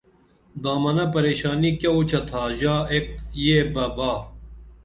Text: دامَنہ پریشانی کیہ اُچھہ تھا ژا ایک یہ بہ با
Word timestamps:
دامَنہ 0.63 1.05
پریشانی 1.13 1.71
کیہ 1.79 1.93
اُچھہ 1.95 2.21
تھا 2.29 2.41
ژا 2.59 2.75
ایک 2.91 3.05
یہ 3.43 3.57
بہ 3.73 3.85
با 3.95 4.11